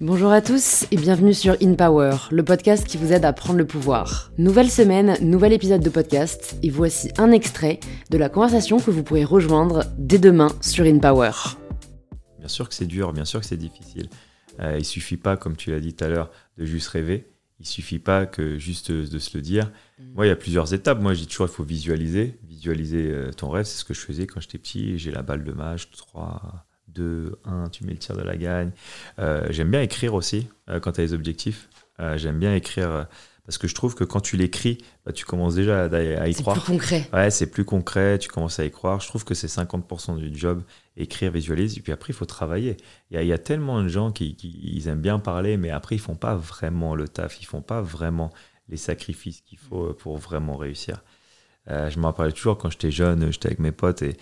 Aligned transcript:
Bonjour 0.00 0.30
à 0.30 0.40
tous 0.40 0.86
et 0.90 0.96
bienvenue 0.96 1.34
sur 1.34 1.56
In 1.62 1.74
Power, 1.74 2.16
le 2.30 2.42
podcast 2.42 2.86
qui 2.86 2.96
vous 2.96 3.12
aide 3.12 3.24
à 3.24 3.32
prendre 3.34 3.58
le 3.58 3.66
pouvoir. 3.66 4.32
Nouvelle 4.38 4.70
semaine, 4.70 5.16
nouvel 5.20 5.52
épisode 5.52 5.82
de 5.82 5.90
podcast 5.90 6.56
et 6.62 6.70
voici 6.70 7.10
un 7.18 7.32
extrait 7.32 7.80
de 8.10 8.16
la 8.16 8.28
conversation 8.30 8.78
que 8.78 8.90
vous 8.90 9.02
pourrez 9.02 9.24
rejoindre 9.24 9.84
dès 9.98 10.18
demain 10.18 10.48
sur 10.62 10.86
In 10.86 10.98
Power. 10.98 11.32
Bien 12.38 12.48
sûr 12.48 12.68
que 12.68 12.74
c'est 12.74 12.86
dur, 12.86 13.12
bien 13.12 13.26
sûr 13.26 13.40
que 13.40 13.46
c'est 13.46 13.56
difficile. 13.56 14.08
Euh, 14.60 14.78
il 14.78 14.84
suffit 14.84 15.18
pas, 15.18 15.36
comme 15.36 15.56
tu 15.56 15.70
l'as 15.70 15.80
dit 15.80 15.94
tout 15.94 16.04
à 16.04 16.08
l'heure, 16.08 16.30
de 16.56 16.64
juste 16.64 16.88
rêver. 16.88 17.29
Il 17.60 17.66
suffit 17.66 17.98
pas 17.98 18.26
que 18.26 18.58
juste 18.58 18.90
de 18.90 19.18
se 19.18 19.36
le 19.36 19.42
dire. 19.42 19.70
Mm. 19.98 20.12
Moi, 20.14 20.26
il 20.26 20.28
y 20.30 20.32
a 20.32 20.36
plusieurs 20.36 20.74
étapes. 20.74 21.00
Moi, 21.00 21.14
je 21.14 21.20
dis 21.20 21.26
toujours, 21.26 21.46
il 21.46 21.52
faut 21.52 21.64
visualiser. 21.64 22.38
Visualiser 22.42 23.10
euh, 23.10 23.30
ton 23.30 23.50
rêve, 23.50 23.66
c'est 23.66 23.78
ce 23.78 23.84
que 23.84 23.94
je 23.94 24.00
faisais 24.00 24.26
quand 24.26 24.40
j'étais 24.40 24.58
petit. 24.58 24.98
J'ai 24.98 25.12
la 25.12 25.22
balle 25.22 25.44
de 25.44 25.52
match, 25.52 25.90
3, 25.90 26.66
2, 26.92 27.38
1, 27.44 27.68
tu 27.70 27.84
mets 27.84 27.92
le 27.92 27.98
tir 27.98 28.16
de 28.16 28.22
la 28.22 28.36
gagne. 28.36 28.70
Euh, 29.18 29.46
j'aime 29.50 29.70
bien 29.70 29.82
écrire 29.82 30.14
aussi 30.14 30.48
euh, 30.68 30.80
quand 30.80 30.92
tu 30.92 31.00
as 31.00 31.04
les 31.04 31.12
objectifs. 31.12 31.68
Euh, 32.00 32.16
j'aime 32.16 32.38
bien 32.38 32.54
écrire 32.54 33.06
parce 33.44 33.58
que 33.58 33.68
je 33.68 33.74
trouve 33.74 33.94
que 33.94 34.04
quand 34.04 34.20
tu 34.20 34.36
l'écris, 34.36 34.78
bah, 35.04 35.12
tu 35.12 35.24
commences 35.24 35.54
déjà 35.54 35.84
à, 35.84 36.28
y 36.28 36.34
croire. 36.34 36.56
C'est 36.56 36.62
plus 36.62 36.72
concret. 36.72 37.08
Ouais, 37.12 37.30
c'est 37.30 37.46
plus 37.46 37.64
concret, 37.64 38.18
tu 38.18 38.28
commences 38.28 38.58
à 38.60 38.64
y 38.64 38.70
croire. 38.70 39.00
Je 39.00 39.08
trouve 39.08 39.24
que 39.24 39.34
c'est 39.34 39.48
50% 39.48 40.16
du 40.16 40.36
job, 40.36 40.62
écrire, 40.96 41.32
visualiser. 41.32 41.78
Et 41.78 41.82
puis 41.82 41.92
après, 41.92 42.12
il 42.12 42.16
faut 42.16 42.26
travailler. 42.26 42.76
Il 43.10 43.22
y, 43.22 43.32
a, 43.32 43.38
tellement 43.38 43.82
de 43.82 43.88
gens 43.88 44.12
qui, 44.12 44.36
ils 44.42 44.88
aiment 44.88 45.00
bien 45.00 45.18
parler, 45.18 45.56
mais 45.56 45.70
après, 45.70 45.96
ils 45.96 46.00
font 46.00 46.14
pas 46.14 46.36
vraiment 46.36 46.94
le 46.94 47.08
taf, 47.08 47.40
ils 47.40 47.46
font 47.46 47.62
pas 47.62 47.82
vraiment 47.82 48.30
les 48.68 48.76
sacrifices 48.76 49.40
qu'il 49.40 49.58
faut 49.58 49.92
pour 49.94 50.18
vraiment 50.18 50.56
réussir. 50.56 51.02
Euh, 51.68 51.90
je 51.90 51.98
me 51.98 52.06
rappelle 52.06 52.32
toujours 52.32 52.56
quand 52.56 52.70
j'étais 52.70 52.90
jeune, 52.90 53.30
j'étais 53.30 53.48
avec 53.48 53.58
mes 53.58 53.72
potes 53.72 54.02
et 54.02 54.16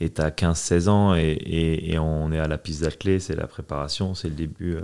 tu 0.00 0.20
as 0.20 0.30
15-16 0.30 0.88
ans 0.88 1.14
et, 1.14 1.38
et, 1.46 1.98
on 1.98 2.32
est 2.32 2.38
à 2.38 2.48
la 2.48 2.58
piste 2.58 2.82
d'athlée, 2.82 3.20
c'est 3.20 3.36
la 3.36 3.46
préparation, 3.46 4.14
c'est 4.14 4.28
le 4.28 4.34
début, 4.34 4.74
euh, 4.74 4.82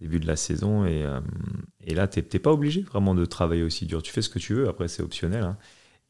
début 0.00 0.20
de 0.20 0.26
la 0.26 0.36
saison. 0.36 0.84
Et, 0.86 1.04
euh, 1.04 1.20
et 1.84 1.94
là, 1.94 2.08
tu 2.08 2.20
n'es 2.20 2.38
pas 2.38 2.52
obligé 2.52 2.82
vraiment 2.82 3.14
de 3.14 3.24
travailler 3.24 3.62
aussi 3.62 3.86
dur. 3.86 4.02
Tu 4.02 4.12
fais 4.12 4.22
ce 4.22 4.28
que 4.28 4.38
tu 4.38 4.54
veux, 4.54 4.68
après 4.68 4.88
c'est 4.88 5.02
optionnel. 5.02 5.44
Hein. 5.44 5.56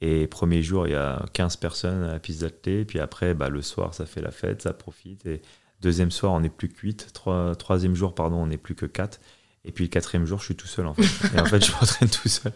Et 0.01 0.27
premier 0.27 0.63
jour, 0.63 0.87
il 0.87 0.93
y 0.93 0.97
a 0.97 1.25
15 1.33 1.57
personnes 1.57 2.03
à 2.03 2.13
la 2.13 2.19
piste 2.19 2.43
d'athlée. 2.43 2.85
Puis 2.85 3.01
après, 3.01 3.35
bah, 3.35 3.49
le 3.49 3.63
soir, 3.63 3.95
ça 3.95 4.07
fait 4.07 4.21
la 4.21 4.31
fête, 4.31 4.63
ça 4.63 4.73
profite. 4.73 5.25
Et 5.27 5.43
deuxième 5.81 6.11
soir, 6.11 6.33
on 6.33 6.41
n'est 6.41 6.51
plus 6.51 6.69
que 6.69 6.81
8. 6.81 7.13
troisième 7.59 7.95
jour, 7.95 8.15
pardon, 8.15 8.37
on 8.37 8.47
n'est 8.47 8.59
plus 8.59 8.75
que 8.75 8.87
4. 8.87 9.21
Et 9.67 9.73
puis 9.73 9.85
le 9.85 9.89
quatrième 9.89 10.25
jour, 10.27 10.39
je 10.39 10.45
suis 10.45 10.55
tout 10.55 10.69
seul 10.69 10.87
en 10.87 10.95
fait. 10.95 11.37
Et 11.37 11.41
en 11.41 11.45
fait, 11.45 11.65
je 11.65 11.73
m'entraîne 11.81 12.09
tout 12.09 12.29
seul. 12.29 12.53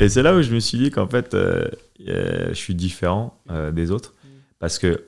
Et 0.00 0.08
c'est 0.08 0.22
là 0.22 0.34
où 0.34 0.40
je 0.40 0.52
me 0.52 0.60
suis 0.60 0.78
dit 0.78 0.90
qu'en 0.90 1.06
fait, 1.06 1.34
euh, 1.34 1.68
euh, 2.08 2.48
je 2.48 2.54
suis 2.54 2.74
différent 2.74 3.38
euh, 3.50 3.70
des 3.70 3.90
autres. 3.90 4.14
Parce 4.58 4.78
que 4.78 5.04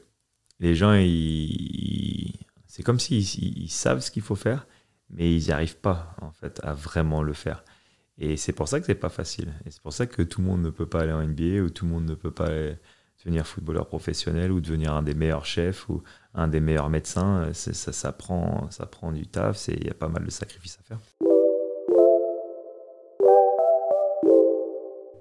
les 0.61 0.75
gens, 0.75 0.93
ils, 0.93 2.35
c'est 2.67 2.83
comme 2.83 3.01
s'ils 3.01 3.23
ils, 3.23 3.71
savent 3.71 4.01
ce 4.01 4.11
qu'il 4.11 4.23
faut 4.23 4.37
faire, 4.37 4.67
mais 5.11 5.35
ils 5.35 5.47
n'y 5.47 5.53
arrivent 5.53 5.79
pas 5.79 6.15
en 6.21 6.31
fait 6.33 6.61
à 6.63 6.73
vraiment 6.75 7.23
le 7.23 7.33
faire. 7.33 7.65
Et 8.19 8.37
c'est 8.37 8.53
pour 8.53 8.69
ça 8.69 8.81
que 8.81 8.87
c'est 8.87 8.95
pas 8.95 9.11
facile. 9.11 9.53
Et 9.67 9.71
c'est 9.71 9.83
pour 9.83 9.93
ça 9.93 10.07
que 10.07 10.23
tout 10.23 10.41
le 10.41 10.47
monde 10.47 10.63
ne 10.63 10.71
peut 10.71 10.87
pas 10.87 11.03
aller 11.03 11.13
en 11.13 11.23
NBA 11.23 11.63
ou 11.63 11.71
tout 11.71 11.85
le 11.85 11.93
monde 11.93 12.07
ne 12.07 12.15
peut 12.15 12.31
pas 12.31 12.49
devenir 13.19 13.47
footballeur 13.47 13.87
professionnel 13.87 14.53
ou 14.53 14.61
devenir 14.61 14.95
un 14.95 15.03
des 15.03 15.15
meilleurs 15.15 15.45
chefs 15.47 15.89
ou 15.89 16.03
un 16.35 16.49
des 16.49 16.61
meilleurs 16.61 16.91
médecins. 16.91 17.53
Ça, 17.53 17.93
ça, 17.93 18.13
prend, 18.13 18.71
ça 18.71 18.87
prend 18.87 19.13
du 19.13 19.27
taf. 19.27 19.69
Il 19.69 19.87
y 19.87 19.91
a 19.91 19.95
pas 19.95 20.09
mal 20.09 20.25
de 20.25 20.31
sacrifices 20.31 20.79
à 20.81 20.83
faire. 20.83 20.99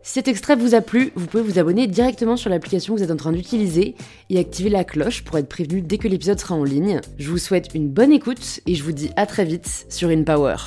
Si 0.06 0.14
cet 0.14 0.28
extrait 0.28 0.56
vous 0.56 0.76
a 0.76 0.82
plu, 0.82 1.12
vous 1.16 1.26
pouvez 1.26 1.42
vous 1.42 1.58
abonner 1.58 1.88
directement 1.88 2.38
sur 2.38 2.52
l'application 2.52 2.94
que 2.94 3.00
vous 3.00 3.04
êtes 3.04 3.10
en 3.12 3.16
train 3.16 3.32
d'utiliser 3.32 3.96
et 4.30 4.38
activer 4.38 4.70
la 4.70 4.84
cloche 4.84 5.24
pour 5.24 5.40
être 5.40 5.50
prévenu 5.50 5.82
dès 5.82 5.98
que 5.98 6.08
l'épisode 6.08 6.40
sera 6.40 6.54
en 6.54 6.64
ligne. 6.64 7.02
Je 7.18 7.28
vous 7.32 7.40
souhaite 7.40 7.74
une 7.74 7.90
bonne 7.90 8.12
écoute 8.12 8.60
et 8.68 8.76
je 8.76 8.84
vous 8.84 8.92
dis 8.92 9.10
à 9.16 9.26
très 9.26 9.46
vite 9.46 9.88
sur 9.90 10.10
InPower. 10.10 10.58